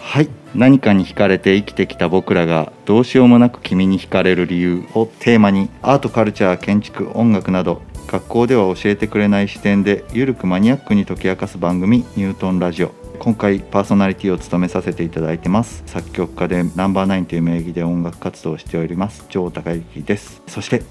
[0.00, 12.94] はい何かに惹かれて生きてきた僕らがどうしようもなく君に惹かれる理由をテーマにアートカルチャー建築音楽など学校では教えてくれない視点でゆるくマニアックに解き明かす番組「ニュートンラジオ」
[13.24, 15.82] 今回パーソナリティを務めさせていただいてます。
[15.86, 19.24] 作曲家でナンバーナインという名義で音楽活動をしております。
[19.30, 20.42] 城高之です。
[20.46, 20.82] そして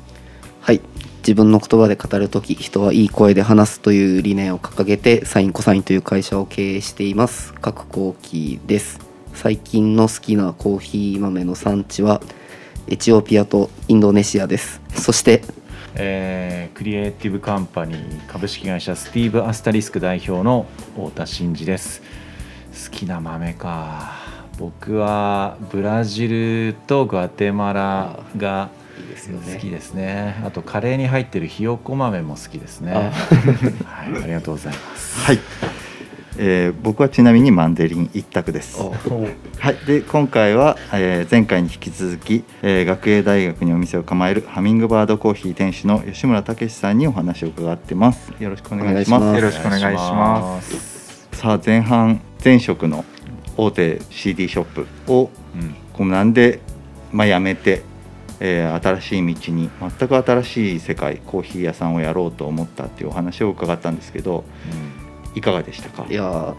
[0.59, 0.81] はい。
[1.17, 7.53] 自分の言葉で語るとき人はいい声で話すという理念を掲げてサインコサインという会社を経営しています。
[7.53, 8.99] 角幸喜です。
[9.35, 12.19] 最近の好きなコーヒー豆の産地は
[12.88, 14.81] エチオピアとインドネシアです。
[14.95, 15.43] そして
[15.95, 22.02] えークリエイティブカンパニー株式会社スティーブ・アスタリスク代表の太田真二です。
[22.85, 24.23] 好きな豆か。
[24.57, 28.69] 僕はブラジルとグアテマラが
[29.53, 30.41] 好きですね。
[30.44, 32.94] あとカレーに入ってるひよこ豆も好きですね。
[32.94, 33.11] あ。
[33.86, 35.19] はい、ありがとうございます。
[35.19, 35.39] はい、
[36.38, 38.81] えー僕はちなみにマンデリン一択です。
[38.81, 38.92] お
[39.59, 48.34] はい、で今回は、えー前回に引き続き、えー学芸大学にお店を構えるハミングバードコーヒー店主の吉村武さんにお話を伺ってます。
[48.39, 49.36] よろしくお願いします。
[49.36, 51.28] よろしくお願いします。
[51.34, 53.06] さあ前半前職の
[53.56, 55.76] 大手 CD ショップをうん。
[55.94, 56.59] こうなんで、
[57.11, 57.84] まあ、辞めて、
[58.39, 64.44] えー新しい道に全く新しい世界コーヒー屋さんをやろうと思ったっていうお話を伺ったんですけど
[65.36, 66.06] いかがでしたか？
[66.09, 66.56] いやー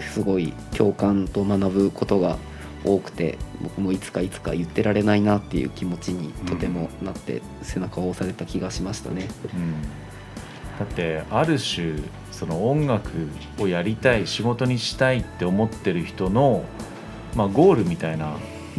[0.00, 2.38] すごい共感と学ぶことが
[2.84, 9.28] 多くて僕もいつかいつか言ってられないなっていう気持ちにとてもなって背中を押された気がしましたね。
[9.54, 9.82] うん。
[10.78, 12.00] だってある種
[12.32, 13.10] その音楽
[13.58, 16.64] をやりたい仕事にしたいって思ってる人の、
[17.36, 18.36] まあ、ゴールみたいな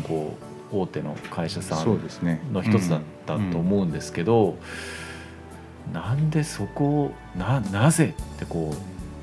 [0.08, 0.34] こ
[0.72, 2.42] う大手の会社さんですね。
[2.52, 4.58] の一つだったと思うんですけど、
[5.94, 8.77] なんでそこをななぜってこう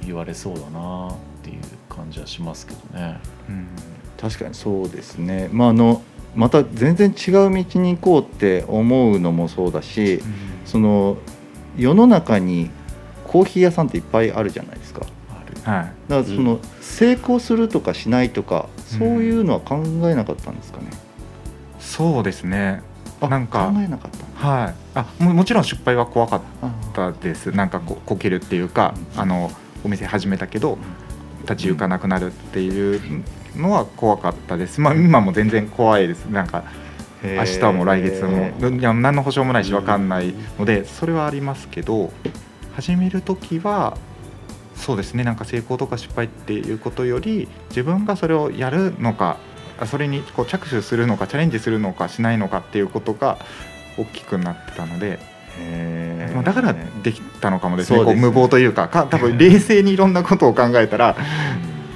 [0.04, 1.12] 言われそうだなっ
[1.42, 3.20] ていう感じはしますけどね。
[3.48, 3.66] うん
[4.20, 6.02] 確かにそうですね、まあ、あの
[6.34, 10.20] また全然違う道に行こうって思うのもそうだし、
[10.66, 11.16] その
[11.76, 12.70] 世の中に
[13.26, 15.06] コーヒー屋さんっていっぱいあるじゃないですか。
[15.30, 15.56] ある。
[15.62, 15.84] はい。
[16.08, 20.90] だからその、成功するとかしないとかそういうのは考えなかったんですかね、
[21.78, 22.82] そうですね。
[23.20, 24.48] あなんか考えなかった。
[24.48, 24.74] はい。
[24.94, 27.50] あももちろん失敗は怖かっあたです。
[27.50, 29.20] なんかここけるっていうかうん。
[29.20, 29.50] あの
[29.84, 30.78] お店始めたけど
[31.42, 33.24] 立ち行かなくなるっていう
[33.56, 34.80] のは怖かったです。
[34.80, 36.26] まあ今も全然怖いです。
[36.26, 36.64] なんか
[37.22, 38.70] へ明ー日も来月も。
[38.70, 42.12] いや何の保証もないし分かんないのでそれはありますけど
[42.74, 43.96] 始める時は
[44.74, 49.38] そうですねなんか成功とか失敗っていうことより自分がそれをやるのか
[49.78, 53.38] あそれにこう着手するのかチャレンジするのかしないのかっていうことが
[53.98, 55.18] 大きくなってたので、
[56.34, 58.04] まあ、だからできたのかもですね。
[58.04, 58.14] ね。
[58.14, 61.16] 無謀というかか多分冷静にいろんなことを考えたら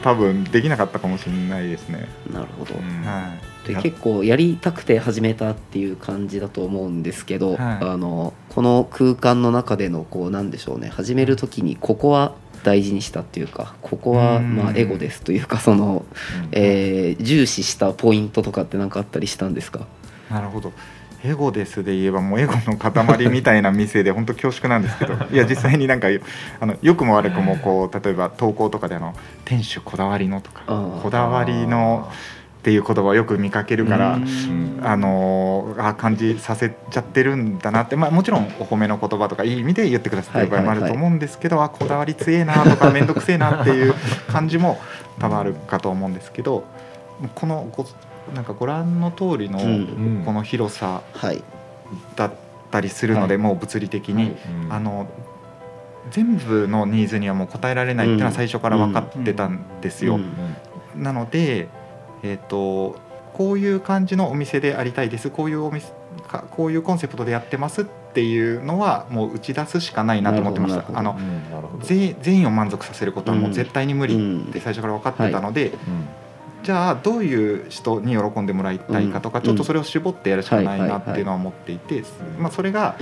[0.03, 2.09] 多分できなかったかもしれないですね。
[2.33, 3.05] なるほど、うん。
[3.05, 3.35] は
[3.65, 3.69] い。
[3.69, 7.59] で結構やりたくて始めたっていう感じだと思うんですけど、はい。
[7.59, 10.89] あのこの空間の中でのこうなんでしょうね。
[10.89, 12.35] 始める時にここは
[12.65, 14.57] 大事にしたっていうかここはうん。
[14.57, 16.05] まあエゴですというかその、
[16.53, 19.87] えー重視したポイントとかって何かあったりしたんですか？
[20.31, 20.73] なるほど
[21.25, 26.09] エゴですで言えばもうエゴの塊みたいな店で本当恐縮なんですけど いや実際になんか
[26.61, 29.15] あの良くも悪くもこう例えば投稿とかであの
[29.45, 32.09] 「店主こだわりの」とかあー「こだわりの」
[32.61, 34.75] っていう言葉をよく見かけるからうん。
[34.83, 43.95] あのあ感じさせちゃってるんだなって、まあ、もちろんお褒めの言葉とかいい意味で言ってくださってる場合もあると思うんですけど、あこだわり強えなとか 面倒くせえなっていう
[44.31, 44.79] 感じも
[45.19, 46.65] 多分あるかと思うんですけど
[47.35, 47.87] このご
[48.35, 50.23] なんかご覧の通りのうん。
[50.25, 51.43] この広さはい。
[52.17, 52.33] だっ
[52.71, 54.73] たりするので、もう物理的に、うん。
[54.73, 55.07] あの
[56.11, 60.17] 全部のニーズにはもう応えられないっていうのは最初から分かってたんですよ。
[60.17, 61.03] うん。
[61.03, 61.69] なので、
[62.23, 62.97] えー、と
[63.33, 65.31] こういう感じのお店でありたいです。
[65.31, 65.93] こういうお店
[66.29, 70.85] かこういうコンセプトでやってますっていうのはもう打ち出すしかないなと思ってました。
[70.93, 74.43] あのうん全全員を満足させることはもう絶対に無理うん。
[74.43, 76.09] って最初から分かってたので、うん
[76.65, 82.03] じゃあどういう人に喜んでもらいたいかとか、うんちょっとそれを絞ってやるしかないなってはいうのは思っていて、
[82.39, 82.97] まあ、それが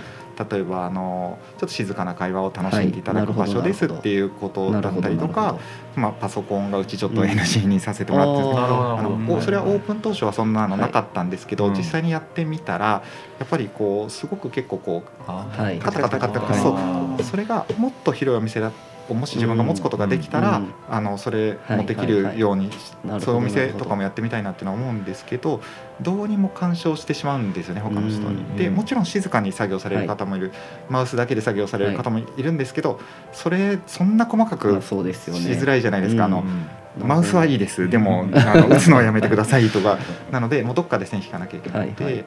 [0.50, 5.58] 例えばあのちょっと静かな会話を楽しんでいただくはい場所ですっていうことだったりとか、
[5.94, 8.48] まあ、パソコンがうちちょっと NG にさせてもらってるん。
[8.48, 11.76] ですけどあのおそれはオープン当初はそんなのなかったんですけど、はい。
[11.76, 13.02] 実際にやってみたら
[13.38, 18.72] やっぱりこうすごく結構こうカタカタカタカタはいそうそれがもっと広いお店だっ
[19.08, 22.22] をもし自分が持つことができたら、うんあのそれもできはいはい。
[22.22, 22.76] はいるように、なる
[23.06, 25.60] ほどそういうお店とかもやってみたいなっていうのは思うんですけど
[26.00, 28.26] どうにも干渉してしまうんですよね他の人に。
[28.26, 30.52] うんでもちろん静かに作業される方もいる、
[30.88, 33.00] マウスだけで作業される方もいるんですけど、
[33.32, 36.25] それそんな細かまくしづらいじゃないですか。
[36.25, 36.66] あのうん
[36.98, 39.98] マウスはいいです、でもあの打つのはやめてくださいとか。
[40.31, 42.25] なのでもうどっかで線引かなきゃいけないので、はいはい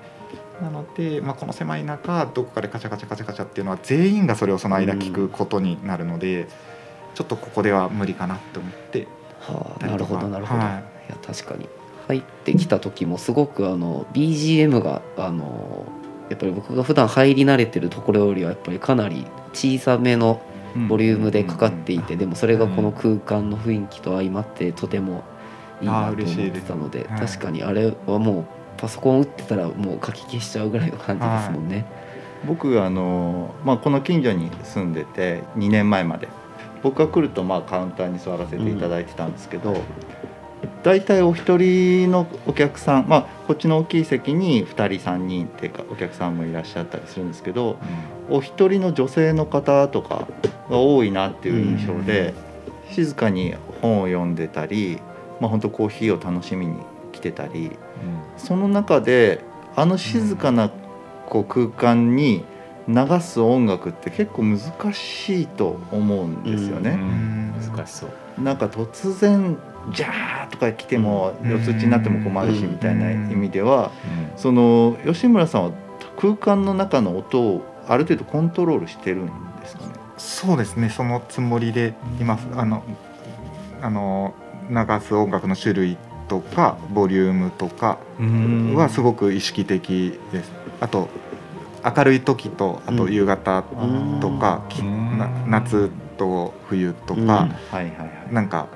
[0.61, 6.47] なので、まあ、この狭い中どこかでカチャカチャカチャカチャっていうのは全員がそれをその間聞くことになるので、
[7.13, 9.07] ちょっとここでは無理かなって思って
[9.39, 10.69] はあ、なるほどなるほど、はい。
[10.69, 10.71] い、
[11.09, 11.67] や確かに。
[12.07, 15.85] 入ってきた時もすごくあの BGM があの
[16.29, 20.41] やっぱり僕が普段入り慣れてるところよりはやっぱりかなり小さめの
[20.87, 25.23] ボリュームでかかっていて、でもそれがこの空間の雰囲気と相まってとても
[25.81, 28.45] いいなと思ってたのであー嬉しい確かにあれはもう
[28.77, 31.85] パソコン打ってたらもう書き消しちゃうぐらいの感じですもんね。
[32.47, 36.27] 僕あの、まあ、この近所に住んでて2年前まで。
[36.83, 39.75] 僕が来るとまあカウンターに座らせていただいてたんですけど、
[40.83, 47.77] 大体お一人のお客さん、まあ、こっちの大きい席に2人3人っていうかお客さんもいらっしゃったりするんですけど
[48.29, 50.27] お一人の女性の方とか
[50.69, 52.35] が多いなっていう印象で、
[52.91, 54.99] 静かに本を読んでたり、
[55.39, 56.75] まあ、本当コーヒーを楽しみに
[57.11, 57.71] 来てたり
[58.37, 59.41] その中で
[59.75, 60.69] あの静かな
[61.27, 62.45] こう空間に
[62.87, 64.59] 流す音楽って結構難
[64.93, 66.97] しいと思うんですようんね。
[67.75, 68.41] 難しそう。
[68.41, 69.57] なんか突然
[69.93, 71.49] 「ジャー」とか来てもうん。
[71.49, 73.91] 四つ打ちになっても困るしうんみたいな意味では
[74.33, 74.37] うん。
[74.37, 75.71] その吉村さんは
[76.17, 79.31] 空間の中の音をある程度コントロールしてるんで
[79.67, 79.93] すかね？
[80.17, 80.89] そうですね。
[80.89, 82.47] そのつもりでいます。
[82.55, 82.83] あの
[83.81, 84.33] あの
[84.69, 85.97] 流す音楽の種類
[86.27, 87.97] とかボリュームとか
[88.75, 90.51] はすごく意識的です。
[90.79, 91.09] あと
[91.83, 93.63] 明るい時とあと夕方
[94.21, 95.17] とか、きうん。
[95.17, 97.27] な夏と冬とか、うん。
[97.27, 98.33] はいはいはい。
[98.33, 98.67] なんか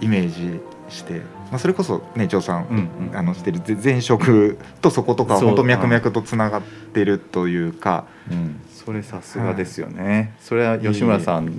[0.00, 3.16] イメージして、まあ、それこそねジョーさん、うんうん。
[3.16, 6.62] あのしてるぜ前職とそことか本当脈々とつながっ
[6.94, 8.06] てるというか。
[8.30, 8.60] うん。
[8.72, 10.34] それさすがですよね。
[10.40, 11.52] それは吉村さん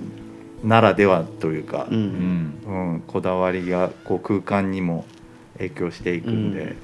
[0.64, 2.54] ならではというかう、ん。
[2.66, 5.04] うんうん、こだわりがこう空間にも
[5.58, 6.76] 影響していくんで,、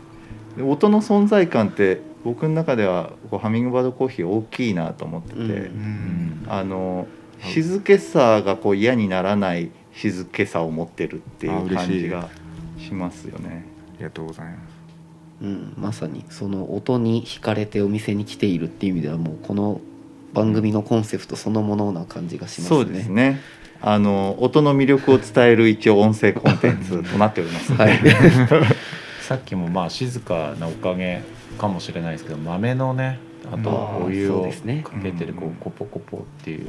[0.57, 5.45] で音の存在感って僕の中ではこうハミングバードコーヒー大きいなと思ってて、うん。
[5.45, 6.47] うん。
[6.49, 7.07] あの
[7.41, 12.29] 静けさがこう嫌にならない静けさを持ってるっていう感じが
[12.79, 13.67] しますよね。
[13.95, 14.77] ありがとうございます。
[15.43, 19.81] うん、まさにその音に惹かれてお店に来ているっていう意味ではもうこの
[20.33, 22.85] 番組のコンセプトそのものな感じがしますね。
[22.85, 23.41] そうですね
[23.81, 27.99] あの音の魅力を伝える一応音声コンテンツとなっておりますはい。
[29.21, 31.23] さっきもまあ静かなおかげ
[31.59, 33.19] かもしれないですけど豆のね
[33.53, 34.51] あとお湯を
[34.83, 35.53] かけてるこうん。
[35.53, 36.69] うコポコポっていう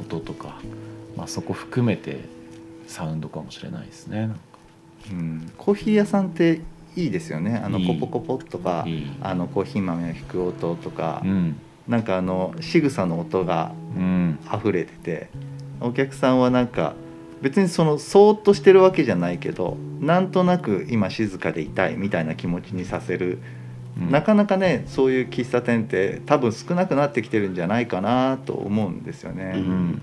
[0.00, 0.60] 音とか、
[1.16, 2.20] まあ、そこ含めて
[2.86, 4.36] サウンドかもしれないですねなんか。
[5.10, 5.52] うん。
[5.56, 6.60] コーヒー屋さんって
[6.96, 7.60] いいですよね。
[7.62, 9.12] あのコポコポとかいい。
[9.20, 11.56] あのコーヒー豆を引く音とか、うん。
[11.86, 14.38] なんかあの仕草の音がうん。
[14.52, 15.28] 溢れてて
[15.80, 16.94] お客さんはなんか
[17.42, 23.38] 別にそのそーっとしてるわけじゃないけどなんとなく今静かでいたいみたいな気持ちにさせる、
[24.00, 24.10] うん。
[24.10, 30.02] なかなかねそういう喫茶店って多分少なくなってきてるんじゃないかなと思うんですよね、うん。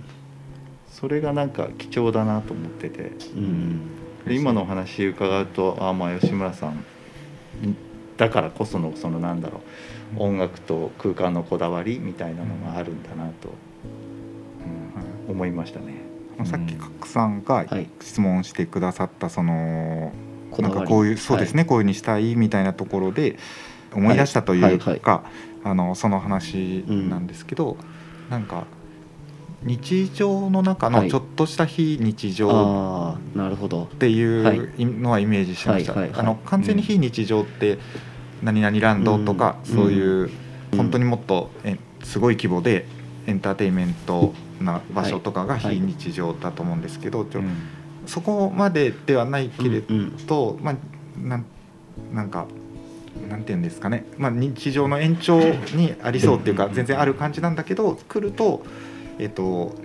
[0.91, 3.11] それがなんか貴重だなと思ってて。
[3.35, 3.81] うん。
[4.25, 6.85] で今のお話伺うとあまあ吉村さん
[8.15, 9.61] だからこそのそのなんだろ
[10.17, 13.72] う音楽と空間のこだわりみたいなのがあるんだなと、うん
[15.27, 16.01] 思いましたね。
[16.45, 17.87] さっき角さんがはい。
[18.01, 20.11] 質問してくださったその
[20.57, 23.37] なんかこういうそうですね、こういうふうにしたいみたいなところで
[23.93, 25.23] 思い出したというか、
[25.63, 27.77] あのその話なんですけど、
[28.29, 28.65] なんか
[29.63, 31.05] 日常の中はい。
[31.05, 33.85] のちょっとした非日常ああなるほど。
[33.85, 35.93] っていうはいのはイメージしました。
[35.93, 37.79] あの完全に非日常って
[38.43, 39.75] 何々ランドとか、うん。
[39.75, 40.29] そういう、
[40.71, 40.77] うん。
[40.77, 42.85] 本当にもっとえすごい規模で
[43.25, 45.75] エンターテインメントな場所とかがはい。
[45.75, 47.25] 非日常だと思うんですけど、
[48.05, 50.75] そこまでではないけれど、まあ
[51.17, 51.45] なん
[52.13, 52.47] なんか
[53.29, 58.63] なんていうんですかね、まあ、日常の延長にありそうっていうかうん全然ある感じなんだけど来ると
[59.19, 59.75] えっと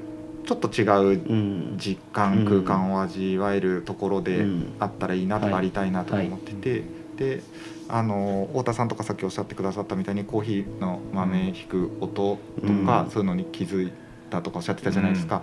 [0.47, 1.77] ちょっと違ううん。
[1.79, 4.73] 実感うん空間を味わえるところでうん。
[4.79, 6.85] あったらいいなとはいかありたいなとか思ってて、
[7.17, 7.43] で
[7.91, 13.11] あの太田さんとかさっきおっしゃってくださったみたいにコーヒーの豆引く音とか、うん。
[13.11, 13.93] そういうのに気づい
[14.29, 15.43] たとかおっしゃってたじゃないですか、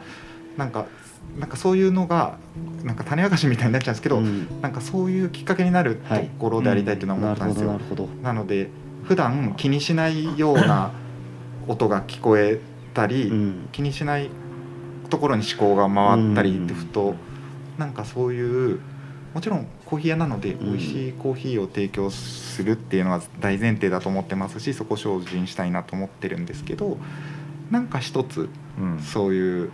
[0.58, 0.86] なんか
[1.40, 2.38] なんかそういうのが
[2.84, 4.62] なんか種明かしみたいになっちゃうんですけど、うん。
[4.62, 7.68] なんかそういうきっかけになるとはいころでありたいっていうのは思ったんですよ。
[7.68, 8.08] どなるほど。
[8.22, 8.70] なので
[9.04, 10.92] 普段気にしないような
[11.68, 12.60] 音が聞こえ
[12.94, 13.70] たり、うん。
[13.72, 14.30] 気にしない
[15.10, 16.68] ところに思考が回ったりってうん。
[16.68, 17.16] ふと
[17.78, 18.80] なんかそういう
[19.34, 20.72] もちろんコーヒー屋なのでうん。
[20.74, 26.98] 美味しいコーヒーを提供するっていうのは大前提だと思ってますしそこを精進したいなと思ってるんですけど
[27.72, 29.00] なんか一つうん。
[29.00, 29.72] そういう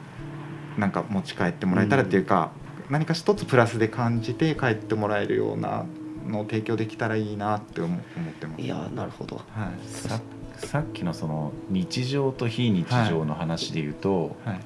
[0.77, 2.51] なんか持ち帰ってもらえたらっていうか、
[2.89, 5.85] 何か一つプラスで感じて帰ってもらえるような
[6.27, 7.99] のを提供できたらいいなって思思
[8.31, 8.61] ってます。
[8.61, 9.37] いやーなるほど。
[9.37, 9.87] はい。
[9.87, 10.21] さ
[10.57, 14.59] さっきのその日常と非日常の話で言うと、はい。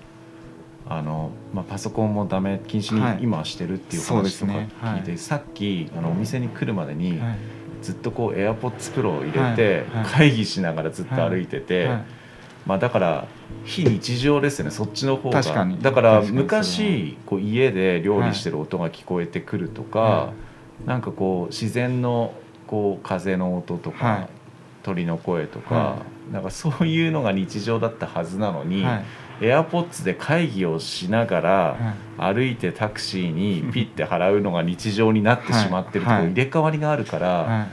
[0.88, 3.17] あのまあ、パソコンもダメ禁止はい。
[3.17, 4.70] に今はしてるっていう話とかね。
[4.82, 5.17] 聞いて、はい。
[5.17, 7.38] さっきあのお店に来るまでに、はい。
[7.82, 12.03] ずっとこう AirPods Pro を入れて、会議しながらずっと歩いてて、はい
[12.65, 13.27] まあ、だから
[13.63, 14.72] 非日常ですよね。
[14.72, 15.43] そっちの方が。
[15.43, 15.81] 確かに。
[15.81, 20.34] だから昔こう家で料理してる音が聞こえてくるとか、は
[20.86, 22.34] なんかこう自然の
[22.67, 24.29] こう風の音とか、はい。
[24.84, 25.98] 鳥の声とか、は
[26.31, 29.05] なんかそういうのが日常だったはずなのに、はい。
[29.41, 31.50] AirPods で会議をしながら、
[32.19, 32.36] はい。
[32.36, 36.27] 歩いてタクシーにピッて払うのが日常になってしまってるとこはい。
[36.27, 37.67] 入れ替わりがあるから、はい。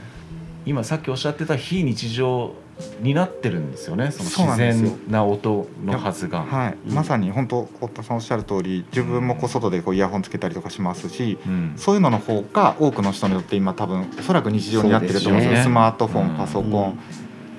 [0.65, 2.53] 今さっきおっしゃってた非日常
[3.01, 6.43] になってるんですよねその自然な音のはずが。
[6.43, 6.77] はい。
[6.87, 6.95] うん。
[6.95, 11.73] まさに本当堀田さんおっしゃる通り自分もこう外でこうイヤホンつけたりとかしますしうん。
[11.77, 15.57] そういうのの方が多くの人によって今多分おそらく日常になってると思うんですよ。
[15.57, 15.63] ね。
[15.63, 16.37] スマートフォン、うん。
[16.37, 16.93] パソコ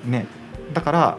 [0.07, 0.27] ン、ね。
[0.73, 1.17] だから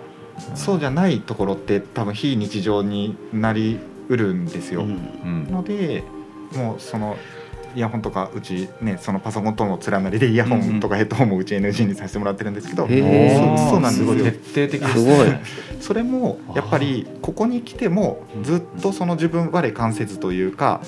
[0.55, 6.05] そうじゃないところって多分非日常になりうるんですよ、ので
[6.55, 7.17] もうその
[7.76, 13.56] イヤホンとかうちねそのパソコンとの連なりでイヤホンとかヘッドホンもうち NG にさせてもらってるんですけど、へー。
[13.56, 14.06] そうそうなんですよ。
[14.06, 15.28] ごい徹底的ですすごい
[15.80, 20.80] それもやっぱりここに来てもずっとその自分我関せずというか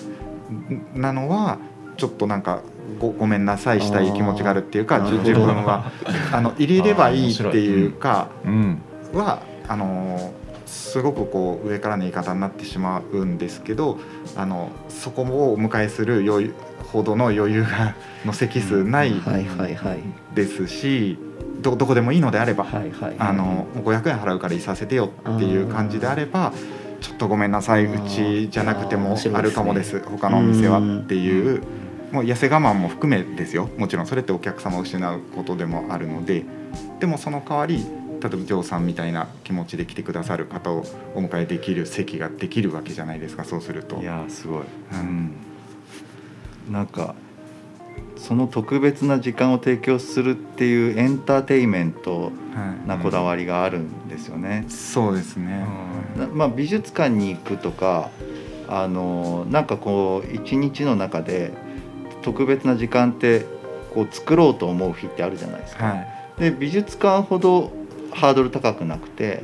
[0.97, 1.59] んなのは
[1.99, 2.63] ちょっとなんか
[2.99, 5.93] ごごめんなさいしたい気持ちがあるっていうか自分は
[6.33, 8.83] あの入れればいいっていうかうん。
[9.13, 10.33] はあの
[10.67, 13.99] すごくこう上からの言い方になってしまうんですけど
[14.37, 16.25] あのそこをお迎えする
[16.93, 19.99] ほどの余裕がの席数ないはいはいはい。
[20.35, 21.19] ですし
[21.61, 26.53] どどこでもいいのであればはいはいあのもう500円払うからいさせてよっていう感じであれば
[27.01, 30.01] ちょっとごめんなさいうちじゃなくてもあるかもです。
[30.01, 31.63] 他のお店はっていう
[32.11, 33.69] もう痩せ我慢も含めですよ。
[33.77, 36.45] もちろんそれってお客様を失うことでもあるので
[37.01, 37.85] でもその代わり
[38.21, 44.01] 例えばジョーさんみたいな気持ちで来てくださる方をお迎えできる席ができるわけじゃないですかそうすると。
[44.01, 45.33] いやーすごい、ううんん、
[46.71, 47.15] なんか
[48.17, 52.31] その特別な時間を提供するっていうエンターテインメントは
[52.85, 54.65] いなこだわりがあるんですよね。
[54.69, 55.65] そうですね。
[56.17, 58.11] なまあ、美術館に行くとか
[58.67, 61.53] あのなんかこう一日の中で
[62.23, 63.47] 特別な時間って
[63.95, 65.85] こう作ろうと思う日ってあるじゃないですか。
[65.85, 66.09] はい。
[66.41, 67.73] で美術館ほど
[68.11, 69.43] ハードル高くなくて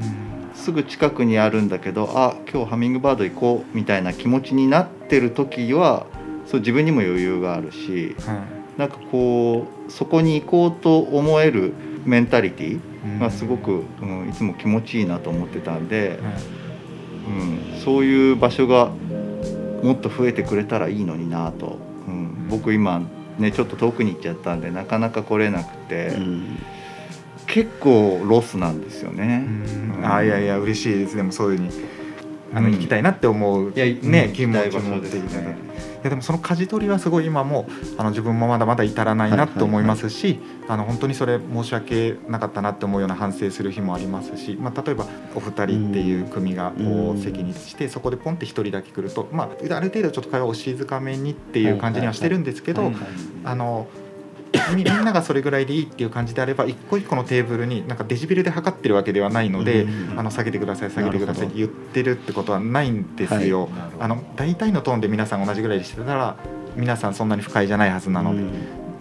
[0.54, 6.07] すぐ近くにあるんだけどあ今日ハミングバード行こうみたいな気持ちになってる時は
[6.46, 8.78] そう自分にも余裕があるしはい。
[8.78, 11.72] なんかこうそこに行こうと思える
[12.04, 13.18] メンタリティうん。
[13.18, 16.34] がすごく、うん、いつも気持ちいいなと思ってたんで、はい。
[17.74, 18.90] うん、そういう場所が
[19.82, 23.02] もっと増えてくれたらいいのになと、うん、僕今
[23.38, 26.58] ねちょっと遠くに行っちゃったんでなかなか来れなくて、うん。
[27.46, 29.46] 結構ロスなんですよね。
[29.96, 30.12] うん。
[30.12, 31.16] あいやいや嬉しいです。
[31.16, 31.70] でもそういうふうに
[32.54, 32.72] あの、うん。
[32.72, 34.32] 行きたいなって思ういやね、うん。
[34.32, 35.56] 気持ちもていですね
[35.92, 52.92] いやでもその舵取りはすごい今もあの自分もまだまだ至らないなと思いますし、あの本当にそれ申し訳なかったなって思うような反省する日もありますし、まあ、例えばお二人っていう組がこう席にしてそこでポンって一人だけ来ると、まあ、ある程度ちょっと会話を静かめにっていう感じにはしてるんですけど、
[53.44, 53.87] あの
[54.75, 63.49] み みんながそれぐらいでいいっていう感じであれば一個一個のテーブルになんかデシベルで測ってるわけではないので、うんあの下げてください下げてくださいって言ってるってことはないんですはい。
[63.49, 63.68] よ。
[63.76, 64.04] なるほど。
[64.04, 66.37] あの大体のトーンで皆さん同じぐらいでしてたら
[66.76, 68.49] 皆さんそんなに不快じゃないはずなので、うん。
[68.49, 68.50] っ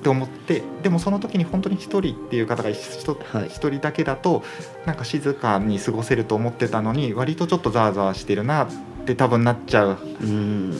[0.03, 3.47] て思ってでもその時に本当に一人っていう方が一人はい。
[3.47, 4.43] 一人だけだと
[4.85, 8.67] なんか静かに過ごせると思ってたのに割とちょっとざわざわしてるなっ
[9.05, 9.97] て多分なっちゃう。
[10.21, 10.73] うん。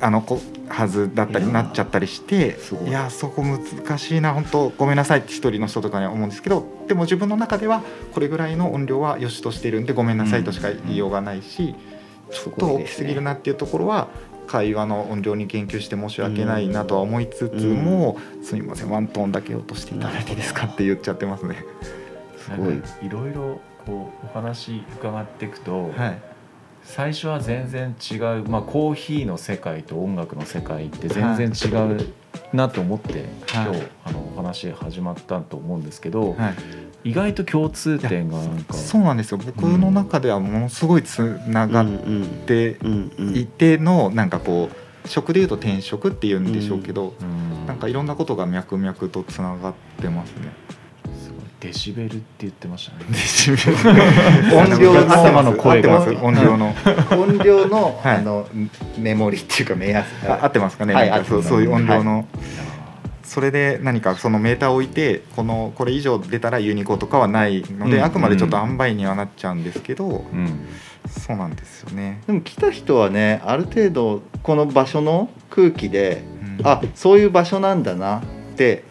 [0.00, 2.88] あのこはずだったりなっちゃったりしてい。
[2.88, 11.74] いやーそこ難しいな本当ごめんなさいって一人の人とかには思うんですけどでも自分の中ではこれぐらいの音量は良しとしてるんでごめんなさいとしか言いようがないし、
[12.30, 14.08] ちょっと大きすぎるなっていうところは
[14.46, 21.64] 会話の音量に言及して申し訳ないなとは思いつつも、すみませんワントーンだけ落としていただいていいですかって言っちゃってますね。
[22.36, 22.74] すごい。
[23.02, 26.33] いろいろこうお話伺っていくと、はい
[26.84, 32.12] 最初は全然違う、まあ、コーヒーの世界と音楽の世界って全然違う
[32.52, 33.66] なと思って、はい。
[33.66, 36.50] 今日あのお話始まったと思うんですけど、は
[37.04, 37.10] い。
[37.10, 38.74] 意外と共通点がなんか。
[38.74, 39.38] そうなんですよ。
[39.38, 43.36] 僕の中ではものすごいつながっうんてうんうん。
[43.36, 44.68] いてのなんかこ
[45.04, 50.52] う職でいうと転職っていうんでしょうけど、うんなんかいろんなことが脈々とつながってますね。
[51.64, 53.06] デシベルって言ってましたね。
[54.54, 55.00] 音量の。
[55.10, 56.00] 頭の声が。
[56.22, 56.74] 音量の。
[57.10, 58.16] 音量の,、はい。
[58.18, 58.46] あの
[58.98, 60.06] メモリっていうか目安。
[60.28, 62.24] あ合ってますかね、はいそうそういう音量の、は
[63.22, 70.66] それで何かそのメーターを置いてこのこれ以上出たらユニコとかはないので、うんあくまでちょっと塩梅にはなっちゃうんですけど、うん。
[71.08, 72.20] そうなんですよね。
[72.26, 76.22] でも来た人はねある程度この場所の空気で、
[76.58, 76.66] うん。
[76.66, 78.22] あそういう場所なんだなっ
[78.56, 78.84] て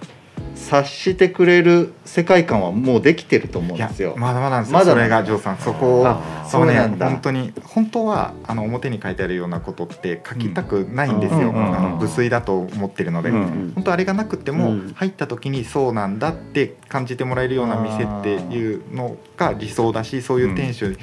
[0.64, 4.16] 察してくれる世界観はもうできてると思うんですよ。
[4.18, 5.58] まだまだなんですよまだそれがジョーさん。
[5.58, 14.94] そこをあそうね本当に本当はあの表に書いてあるようなことって書きたくないんですよ、うんうんあの無粋だと思ってるので、うん本当あれがなくても、うん。
[14.96, 20.98] 入った時にそうなんだって感じてもらえるような店っていうのが理想だしそういう店主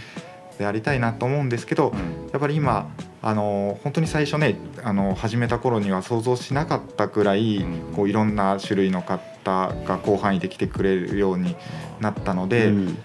[0.58, 1.92] でありたいなと思うんですけど、
[2.32, 2.88] やっぱり今
[3.22, 7.94] あの本当に最初ねあの始めた頃には想像しなかったくらい、うん。
[7.94, 9.02] こういろんな種類の
[9.44, 11.56] 方が広範囲で来てくれるように
[12.00, 12.98] なったので、うん。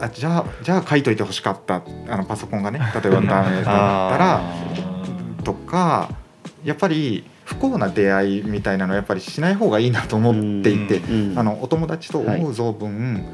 [0.00, 1.82] あじゃあじゃあ書いといてほしかった。
[2.08, 2.80] あのパソコンがね。
[3.02, 3.70] 例えばダメだった
[4.18, 4.42] ら
[5.44, 6.10] とか
[6.64, 13.24] やっぱり不幸な出会いみたいなのはやっぱりしない方がいいなと思っていて、うんあのお友達と思う存分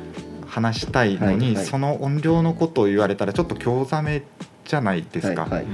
[0.47, 4.23] 話したいのに、はいはいその音量のことを言われたらちょっと興ざめ
[4.65, 5.43] じゃないですか。
[5.43, 5.65] はいはい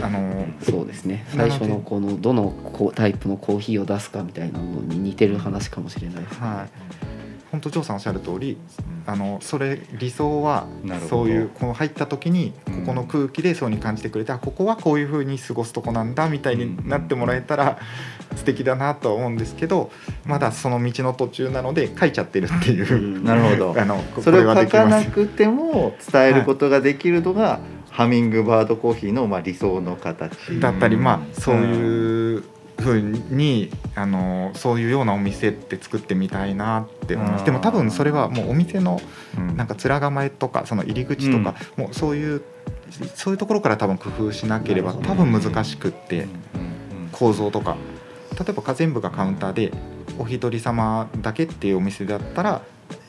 [0.00, 1.24] あのそうですね。
[1.28, 2.52] 最初のこのどの
[2.94, 7.02] タイプのコーヒーを出すかみたいなのに似てる話かもしれないですね、はい。
[7.52, 8.56] 本当ジョーさんおっしゃる通り
[9.04, 10.66] あのそれ理想は
[11.10, 17.78] そういうこの入った時にここの空気でそうに感じてくれて、あここはこういうふうに過ごすとこなんだみたいになってもらえたら
[18.36, 19.90] 素敵だなとは思うんですけど
[20.24, 23.24] まだその道の途中なので書いちゃってるっていう、うん。
[23.24, 23.74] なるほど。
[23.78, 27.60] あのこそれを書かなくても伝えることができるのが、
[27.92, 30.58] ハミングバードコーヒーのまあ理想の形。
[30.58, 31.02] だったり、うん。
[31.02, 32.44] まあそういう
[32.78, 37.38] ふうにあのそういうようなお店って作ってみたいなって思いまうん。
[37.38, 39.00] すでも多分それはもうお店の
[39.38, 39.56] うん。
[39.56, 42.42] なんか面構えとかその入り口とか、もうそういう
[43.14, 46.26] そういうところから多分工夫しなければ多分難しくって
[47.12, 47.76] 構造とか。
[48.32, 49.72] 例えば全部がカウンターで
[50.18, 52.62] お一人様だけっていうお店だったら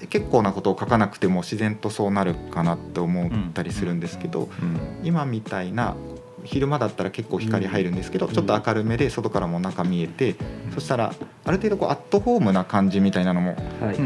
[0.09, 4.79] 結構なことを書かなくても自然とそうなるかなって思ったりするんですけど、うん。
[5.03, 5.95] 今みたいな
[6.43, 8.33] 昼間だったら結構光入るんですけど、うん。
[8.33, 10.35] ちょっと明るめで外からも中見えて、
[10.73, 11.13] そしたら
[11.45, 13.55] ある程度こうアットホームな感じみたいなのも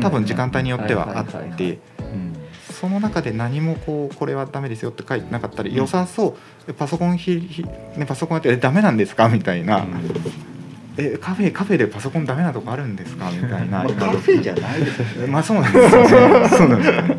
[0.02, 2.34] 多分時間帯によってはあってうん。
[2.72, 6.38] その中で何もこうこれはダメですよって書いてなかったら良さそ
[6.68, 6.74] う。
[6.74, 9.30] パソコンひひ、ね、パソコンやってえダメなんですか？
[9.30, 9.88] みたいな、
[10.98, 13.30] えカフェカフェでパソコンダメなとこあるんですか？
[13.32, 13.84] みたいな。
[13.84, 15.28] まあ、カフェじゃないですよね。
[15.32, 16.50] まあそうなんですよね。
[16.50, 17.18] そうなんですよね。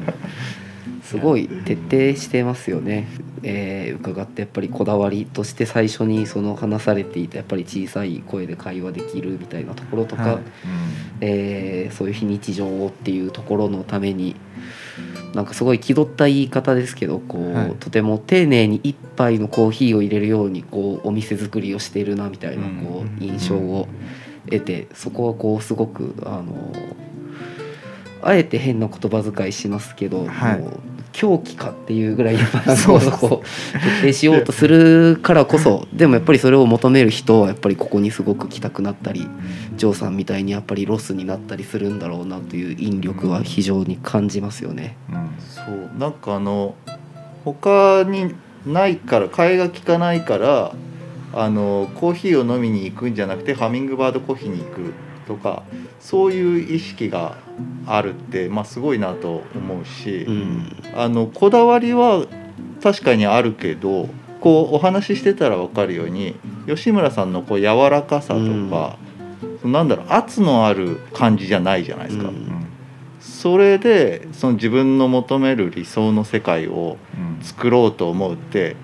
[1.04, 3.08] すごい徹底してますよね、
[3.42, 10.38] えー伺ってやっぱりこだわりとして最初にその話されていたやっぱり小さい声で会話できるみたいなところとか、はい。
[11.22, 14.36] えーそういう非日常をっていうところのために
[15.34, 17.74] なんかすごい気取った言い方ですけどこう、はい。
[17.76, 22.76] とても丁寧に一杯のコーヒーを入れるようにこうお店作りをしているなみたいなうん。
[22.84, 23.88] こう印象を
[24.46, 26.72] 得てそこはこうすごくあの
[28.22, 30.58] あえて変な言葉遣いしますけど、はい。
[30.60, 30.80] もう
[31.18, 39.26] 狂気かっていうぐらいやっぱそうそこを徹底しようとするからこそでもやっぱりそれを求める人はやっぱりここにすごく来たくなったり
[39.76, 44.96] ジョーさんみたいにやっぱりロスになったりするんだろうなという引力は非常に感じますよね。
[45.10, 46.76] うんそうなんかあの
[47.44, 50.72] 他にないから替えが利かないから
[51.34, 54.94] あのコーヒーを飲みに行くんじゃなくてハミングバードコーヒーに行く
[55.28, 55.62] とか
[56.00, 57.36] そういう意識が
[57.86, 60.72] あるって、まあ、すごいなと思うし、うん。
[60.96, 62.26] あのこだわりは
[62.82, 64.08] 確かにあるけど
[64.40, 66.34] こうお話ししてたら分かるように
[66.66, 68.96] 吉村さんのこう柔らかさとか、
[69.64, 72.28] なんだろう圧のある感じじゃないじゃないですか。
[72.28, 72.66] うん。
[73.20, 77.44] それでその自分の求める理想の世界をうん。
[77.44, 78.74] 作ろうと思うって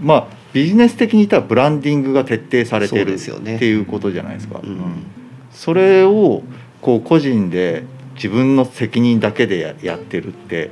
[0.00, 3.18] まあビジネス的に言ったらブランディングが徹底されてるっ
[3.58, 4.60] ていうことじゃないですか。
[4.62, 5.19] うん
[5.60, 6.42] それを
[6.80, 10.70] こう個人で自分の責任だけでややってるって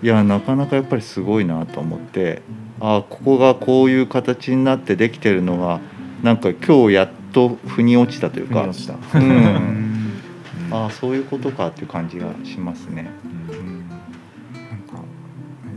[0.00, 2.40] いやなかなかやっぱりすごいなと思って
[2.78, 5.80] ああここがこういう形になってできてるのが
[6.22, 10.22] なんか今日やっと腑に落ちたというかう、うんん
[10.70, 13.10] ああそういうことかっていう感じがしますね。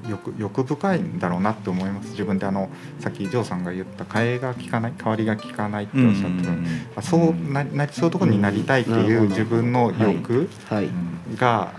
[0.10, 2.12] なんか欲欲深いんだろうなって思います。
[2.12, 6.52] 自分であのさっきジョーさんが言った替えが利かない代わりが利かないっておっしゃってた。
[6.52, 6.58] の
[6.96, 10.90] あそうななそういうところになりたいっていううん自分の欲はい。
[11.38, 11.74] が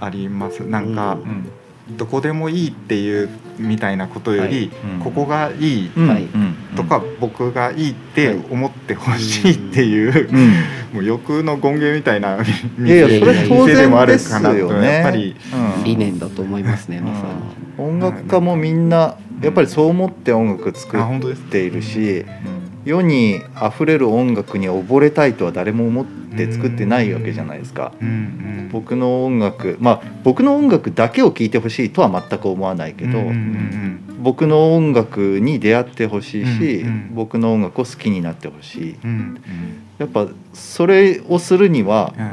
[0.00, 0.60] あります。
[0.60, 1.20] なんか、うん。
[1.20, 1.48] うん
[1.96, 4.92] どこでもいいっていうみたいなことより、はい。
[4.94, 5.00] うん。
[5.00, 6.08] ここがいいうん。
[6.08, 6.22] はい。
[6.22, 6.54] うん。
[6.76, 10.48] とか、僕がいいって思ってほしいっていう、 うん。
[10.94, 15.36] もう欲の権限みたいないやいやそれ当店でもあ然でするかなとやっぱり、
[15.78, 15.84] うん。
[15.84, 17.58] 理念だと思いますねまさに。
[17.78, 20.98] 音楽家もみんなやっぱりそう思って音楽作
[21.32, 22.24] っているし
[22.88, 27.92] 世にあふれる音楽に溺れたいとは誰も思って作ってないわけじゃないですか。
[28.00, 28.68] うんうん。
[28.72, 37.10] 僕の音楽まあ僕の音楽だけを聴いてほしいとは全く思わないけど、うんうん僕の音楽に出会ってほしいし、うんうん。
[37.14, 38.96] 僕の音楽を好きになってほしい。
[39.04, 39.40] うんうん。
[39.98, 42.30] やっぱそれをするにはうんは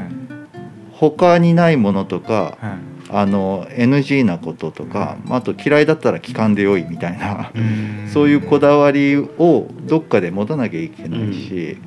[0.92, 8.08] 他にないものとかはいあの NG なこととか、あと嫌いだったら聞かんでよいみたいな、うん。
[8.08, 11.78] そういうこだわりをどっかで持たなきゃいけないし、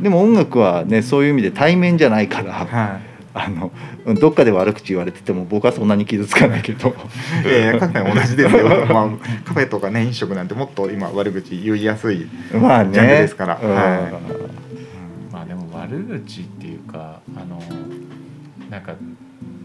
[0.00, 3.12] でも音楽はねそういう意味で対面じゃないから、はい。
[3.34, 3.72] あの
[4.20, 6.94] どっかで悪口言われてても僕はそんなに傷つかないけど。
[7.44, 9.08] いやいやカフェも同じですよ、まあ、
[9.44, 12.92] カフェとかね飲食なんてもっと今悪口言いやすい、まあね。
[12.92, 13.58] ジャンルですから。
[13.62, 13.70] うん。
[13.70, 14.20] は
[15.32, 17.62] まあでも悪口っていうかあの
[18.70, 18.94] なんか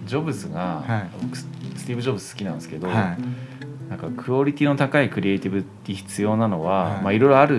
[0.08, 1.10] ジョブズが、はい。
[1.22, 3.18] 僕ススティーブ・ジョブズ好きなんですけど、はい。
[3.90, 7.02] なんかクオリティの高いクリエイティブって必要なのは、はい。
[7.04, 7.58] まあいろいろある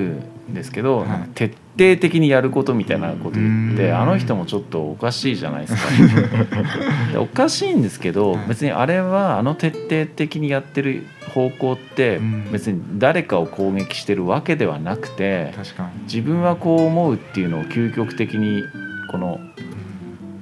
[0.50, 1.28] んですけど、はい。
[1.34, 1.46] 徹
[1.78, 3.96] 底的にやることみたいなこと言って、うん。
[3.96, 6.52] あの人もちょっとおかしいじゃないですか。
[7.12, 8.48] でおかしいんですけど、はい。
[8.48, 12.52] 別にあれはあの徹底的にやってる方向ってうん。
[12.52, 15.54] 別に誰かを攻撃してるわけではなくて
[16.04, 18.62] 自分はこう思うっていうのを究極的に
[19.11, 19.40] この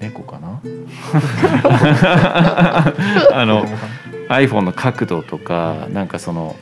[0.01, 0.61] 猫かな？
[3.33, 3.67] あの
[4.29, 6.57] iPhone の角度とかなんかその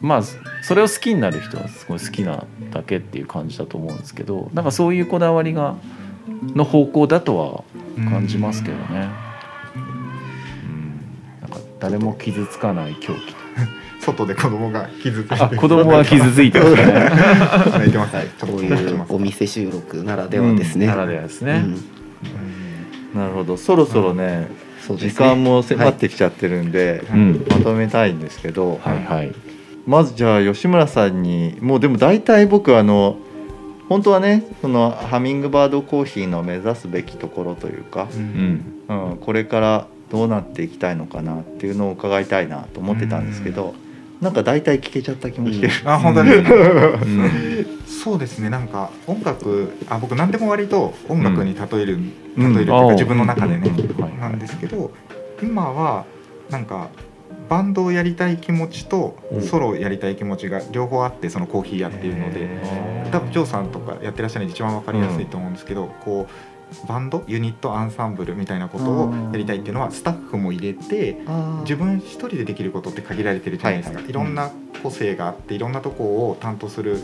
[0.00, 0.22] まあ
[0.62, 5.76] それを好きになる人はすごい好きなだけっていう感じだと思うんですけどなんかそういうこだわりが
[6.54, 7.64] の方向だとは
[8.10, 9.08] 感じますけどね。
[9.74, 9.78] う
[10.68, 11.00] ん。
[11.40, 13.36] なんか誰も傷つかない狂気。
[14.00, 16.84] 外で子供が傷ついてあ子供は傷ついてますね。
[17.72, 18.06] 泣いこ
[18.56, 21.62] ういうお店収録ならではですね、ならではですね。
[21.64, 21.97] うん
[23.14, 23.56] なるほど。
[23.56, 24.48] そろそろね、
[24.86, 25.10] そうですね。
[25.10, 27.46] 時間も迫ってきちゃってるんで、うん。
[27.48, 29.32] まとめたいんですけど、はいはい。
[29.86, 33.16] まずじゃあ吉村さんにもうでも大体僕あの
[33.88, 38.22] 本当はねそのハミングバードコーヒーの目指すべきところというか、ううん。
[38.22, 39.10] ん。
[39.10, 43.74] うん、これからどうなっていきたいのかなっていうのを伺いたいなと思ってたんですけど、
[44.20, 47.66] なんか大体聞けちゃった気もしてる、あ本当に うん
[48.08, 48.48] そうですね。
[48.48, 53.68] なんか音楽あ僕何でも割と音楽に例える、うん例えるっていうか自分の中でね、
[53.98, 54.92] はいなんですけど
[55.42, 56.06] 今は
[56.50, 56.88] なんか
[57.48, 59.42] バンドをやりたい気持ちとうん。
[59.42, 62.48] ソロをやりたい気持ちが両方あってそのコーヒーやっていうので。
[63.10, 71.18] 多分ジョーさんとかやってらっしゃるので一番わかりやすいと思うんですけど、こうバンドユニットアンサンブルみたいなことをやりたいっていうのはスタッフも入れて
[71.62, 74.10] 自分一人でできることって限られてるじゃないですか、はいはい。
[74.10, 74.50] いろんな
[74.82, 77.00] 個性があっていろんなとこを担当する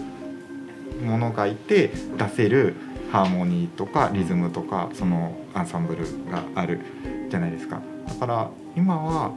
[1.02, 2.74] ものがいて出せる
[3.10, 6.80] ハーモニーとかリズムとかそのアンサンブルがある
[7.30, 7.80] じゃないですか。
[8.08, 9.32] だから今は、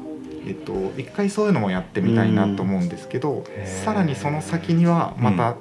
[0.46, 3.44] えっと、一回そういうのもやってみたいなと思うんですけど
[3.84, 5.56] さらにその先にはまた、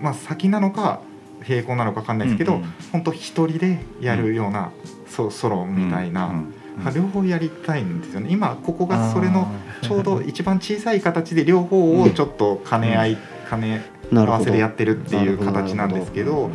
[0.00, 1.00] まあ先なのか
[1.48, 2.74] 並行なのか分かんないですけど、うんうん。
[2.92, 4.72] 本当一人でやるような、
[5.08, 8.30] そうソロみたいな、うんうんまあ両方やりたいんですよね。
[8.30, 9.46] 今ここがそれの
[9.82, 14.38] ちょうど一番小さい形で両方をちょっと兼ね合い、兼ね合なるほど。
[14.40, 16.48] わせでやってるっていう形なんですけうど。
[16.48, 16.52] ん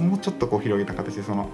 [0.00, 1.50] もうちょっとこう広げた形でその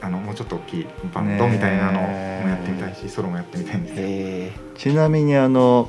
[0.00, 4.06] あのもうちょっと大きいバンねドみたいなのもやってみたいしソロもやってみたいんですよ。
[4.06, 4.52] え。
[4.76, 5.88] ちなみにあの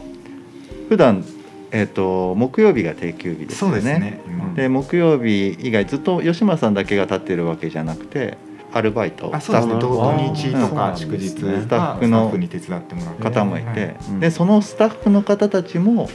[0.90, 1.24] 普段
[1.72, 4.22] えっ、と木曜日が定休日ですそうよねですね。
[4.28, 8.38] 今で木曜日以外ずっと吉村さんだけが立ってるわけじゃなくて
[8.72, 9.74] アルバイトあそうですね。
[9.80, 13.16] 土スタッフ土日とうんか祝日スタッフのスタッフに手伝ってもらう。
[13.16, 16.10] 方もいて、でそのスタッフの方たちも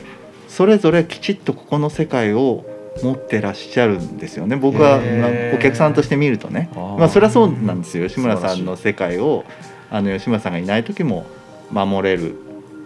[0.50, 2.64] それぞれきちっとここの世界を
[3.04, 4.56] 持ってらっしゃるんですよね。
[4.56, 5.00] 僕は
[5.54, 6.68] お客さんとして見るとね。
[6.74, 8.08] まあそれはそうなんですよ。
[8.08, 9.44] 吉村さんの世界を
[9.90, 11.24] あの吉村さんがいない時も
[11.70, 12.34] 守れる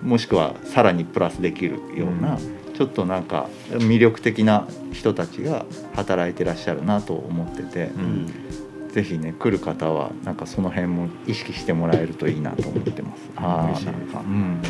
[0.03, 2.39] もしくはさらにプラスできるような、
[2.77, 5.65] ちょっとなんか魅力的な人たちが
[5.97, 8.91] 働いてらっしゃるなと思ってて、ーうん。
[8.93, 13.23] ぜひね来る方はなんかその辺も意識してもらえるといいなと思ってます。
[13.37, 14.21] あなんか。
[14.21, 14.61] うん。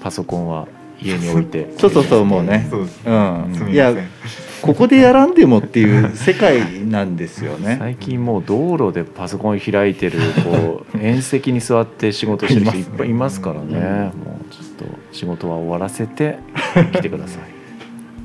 [0.00, 0.68] パソコンは
[1.02, 1.70] 家に置いて。
[1.78, 3.94] そうそうそうもうねそうんいや
[4.62, 7.76] ここでやらんでもっていう世界なんですよね。
[7.78, 14.10] 最近もう道路でパソコン開いてるこう縁石に座って仕事してる人いっぱいいますからね。
[14.24, 16.38] もうちょっと仕事は終わらせて
[16.92, 17.42] 来てください。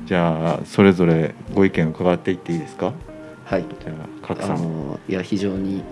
[0.06, 2.92] じゃあそれぞれご意見伺っていっていいですか？
[3.44, 4.56] はいじゃあ賀来あさん。
[4.56, 5.82] のいや非常に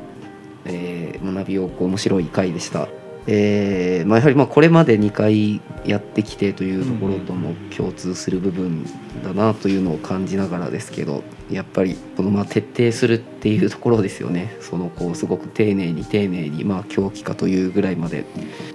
[0.64, 2.88] えー学びをこう面白い回でした。
[3.27, 8.85] えーまあ、やはりまあこれまで2回やってきてというところとも共通する部分
[9.23, 14.57] だなというのを感じながらですけどやっぱりこのまあ徹底するっていうところですよね。
[14.61, 18.25] そのこうすごく丁寧に丁寧にまあ狂気かというぐらいまで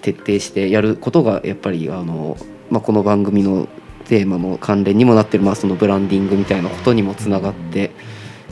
[0.01, 2.37] 徹底してやることがやっぱりあの、
[2.69, 3.67] まあ、この番組の
[4.05, 7.91] テーマの関連にもなってる、まあ、そのブランディングみたいなことにもつながって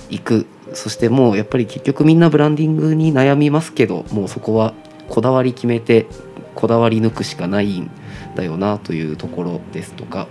[0.10, 0.46] いく。
[0.74, 4.74] そしてもうやっぱり結局みんなブランディングに悩みますけどもうそこは
[5.10, 6.08] こだわり決めて
[6.56, 7.92] こだわり抜くしかないん
[8.36, 10.28] だよなというところですとか。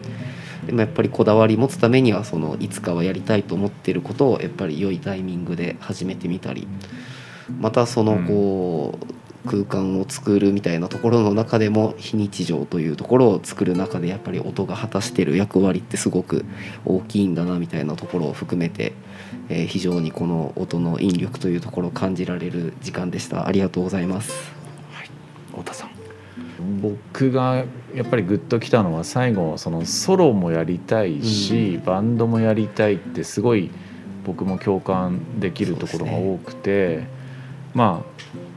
[0.67, 6.67] でもやっぱりこだわり持つためにはそのいつかはやりたいと思っていることをやっぱり良いタイミングで始めてみたり。
[7.61, 16.47] またそのこう空間を作るみたいなところの中でも非日常というところを作る中でやっぱり音が果たしている役割ってすごく
[16.87, 18.95] 大きいんだなみたいなところを含めて、
[19.51, 23.47] えー非常にこの音の引力というところを感じられる時間でした。
[23.47, 24.33] ありがとうございます。
[24.33, 24.64] 太
[25.65, 25.91] 田さん。
[26.81, 33.71] 僕がやっぱりグッときたのは最後そのソロもやりたいし、バンドもやりたいってすごい
[34.25, 37.05] 僕も共感できるところが多くて、
[37.75, 38.05] ま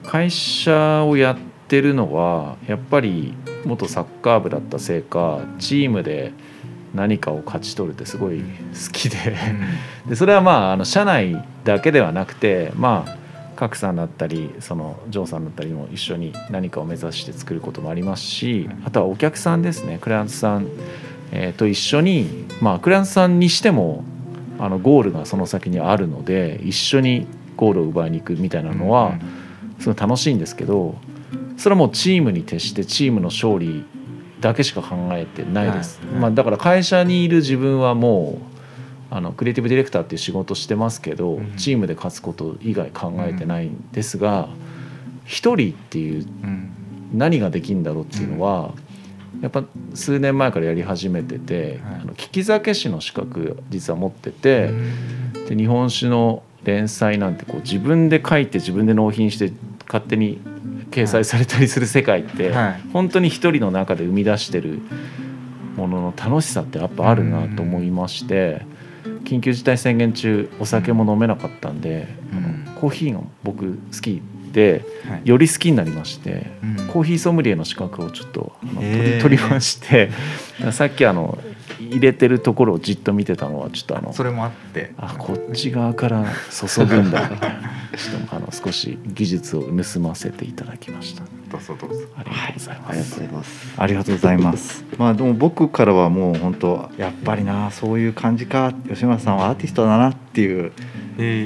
[0.06, 3.34] あ会社をやってるのはやっぱり
[3.66, 6.32] 元サッカー部だったせいかチームで
[6.94, 8.46] 何かを勝ち取るってすごい好
[8.94, 9.36] きで。
[10.08, 13.18] でそれはまああの社内だけではなくてまあ
[13.58, 19.98] 賀来さんだったりそのジョーさんだったりも一緒に何かを目指して作ることもありますしあとはお客さんですね。
[20.00, 20.68] クライアントさん、
[21.32, 24.04] えーと一緒にまあクライアントさんにしても
[24.60, 29.18] あのゴールがその先にあるので一緒にゴールを奪いに行くみたいなのは
[29.80, 30.96] すごい楽しいんですけど
[31.58, 33.86] それはもうチームに徹してチームの勝利
[34.40, 36.22] だけしか考えてないです、はい。
[36.22, 38.57] まあ、だから会社にいる自分はもう
[39.10, 44.50] あのクリエイティブディレクターっていう仕事してますけど、うんチームで勝つこと以外考えてないんですが
[45.26, 46.74] 一、人っていううん
[47.14, 48.74] 何ができるんだろうっていうのは、
[49.42, 52.02] やっぱ数年前からやり始めてて、はい。
[52.02, 54.72] あの聞き酒師の資格実は持ってて、
[55.48, 59.54] で日本酒の連載なんてこう自分で書いて自分で納品して
[59.88, 60.42] 勝手に
[60.92, 62.82] 掲載されたりする世界って、はい。
[62.92, 64.80] 本当に一人の中で生み出してる
[65.76, 68.66] ものの楽しさってやっぱあるなと思いまして、
[69.28, 72.74] 緊急事態宣言中お酒も飲めなかったんで、うん。
[72.80, 74.22] コーヒーが僕好き
[74.54, 75.22] ではい。
[75.26, 76.48] より好きになりまして。
[76.64, 76.88] うん。
[76.88, 78.54] コーヒーソムリエの資格をちょっと
[79.22, 80.10] 取りまして
[80.72, 81.38] さっきあの
[81.80, 84.94] 入れてるところをじっと見てたのはちょっとあのそれもあって。
[84.98, 87.30] あこっち側から注ぐんだ。
[87.30, 91.24] みたいなちょっとあの少し技術を盗ませていただきました。
[91.50, 92.08] どうぞどうぞ。
[92.16, 93.74] ありがとうございます、ありがとうございます。
[93.78, 94.86] ありがとうございます。
[94.98, 98.74] まあでも僕からはもう本当やっぱりなそういう感じか。
[98.88, 100.72] 吉村さんはアーティストだなっていう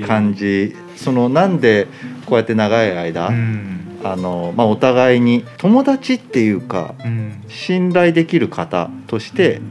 [0.08, 0.76] 感じ。
[0.96, 1.88] そのなんで
[2.26, 3.78] こうやって長い間、うん。
[4.04, 7.44] あのまあお互いに友達っていうかうん。
[7.48, 9.62] 信頼できる方として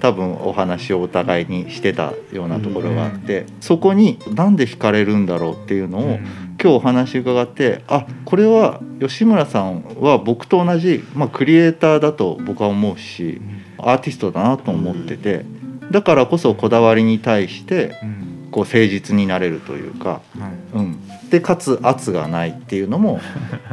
[0.00, 6.18] 多分お話をお互いにしてたようなところがあって、そこになんで惹かれるんだろうっていうのを、
[6.60, 13.40] 今日お話伺ってあこれは吉村さんは僕と同じ、まあ、クリエイターだと僕は思うし
[13.78, 15.44] アーティストだなと思ってて
[15.92, 18.28] だからこそこだわりに対してうん。
[18.50, 20.78] こう誠実になれるというか、はい。
[20.78, 23.20] うん、でかつ圧がないっていうのも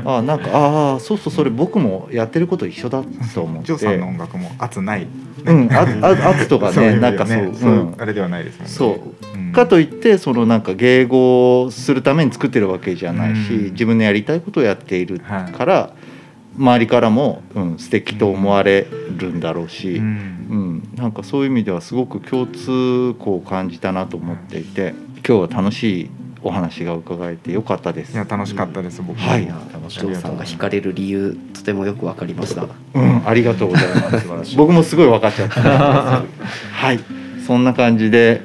[0.04, 3.68] あなんかああそうそうそれ僕もやってること一緒だと思って。
[3.68, 5.08] ジョーさんの音楽も圧ない
[5.46, 8.74] うん、ああ圧とかね意味ではなんかそう、そううんあれではないですもんね。
[8.74, 9.02] そ
[9.34, 9.38] う。
[9.38, 9.52] うん。
[9.54, 13.72] かといってそのなんか迎合するために作ってるわけじゃないし、うん。
[13.72, 15.52] 自分のやりたいことをやっているはい。
[15.52, 15.94] から、
[16.58, 18.88] 周りからも、うん、素敵と思われ
[19.18, 20.08] るんだろうし、ううん
[20.78, 20.90] ん。
[20.96, 24.94] なんかそういう意味ではすごく共通項を感じたなと思っていて
[25.28, 26.10] 今日は楽しい
[26.46, 28.16] お話が伺えてよかったですい。
[28.16, 33.86] や楽しかったです僕もはい楽しジョーさんが惹かれる理由とてもよくわかりましたうん、ありがとうござい
[34.26, 34.56] ます。
[34.56, 35.62] 僕もすごい分かっちゃった。
[35.62, 37.00] はい、
[37.46, 38.42] そんな感じで、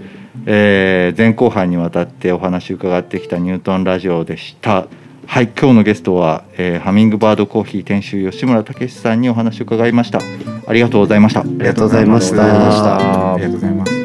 [0.47, 4.87] えー前後半にわたってお話伺ってきたニュートンラジオでした。
[5.27, 10.21] はい、今日のゲストは、えーハミングバードコーヒー店主吉村武さんにお話を伺いました。
[10.67, 11.41] ありがとうございました。
[11.41, 14.00] ありがとうございましたありがとうございます